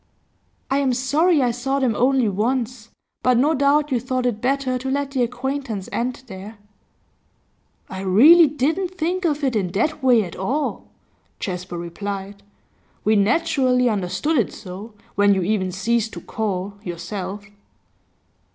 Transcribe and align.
'I 0.71 0.77
am 0.79 0.93
sorry 0.95 1.43
I 1.43 1.51
saw 1.51 1.77
them 1.77 1.93
only 1.95 2.27
once, 2.27 2.89
but 3.21 3.37
no 3.37 3.53
doubt 3.53 3.91
you 3.91 3.99
thought 3.99 4.25
it 4.25 4.41
better 4.41 4.79
to 4.79 4.89
let 4.89 5.11
the 5.11 5.21
acquaintance 5.21 5.87
end 5.91 6.23
there.' 6.25 6.57
'I 7.87 8.01
really 8.01 8.47
didn't 8.47 8.87
think 8.95 9.25
of 9.25 9.43
it 9.43 9.55
in 9.55 9.67
that 9.73 10.01
way 10.01 10.23
at 10.23 10.35
all,' 10.35 10.87
Jasper 11.39 11.77
replied. 11.77 12.41
'We 13.03 13.17
naturally 13.17 13.87
understood 13.89 14.39
it 14.39 14.51
so, 14.53 14.95
when 15.13 15.35
you 15.35 15.43
even 15.43 15.71
ceased 15.71 16.13
to 16.13 16.21
call, 16.21 16.79
yourself. 16.83 17.45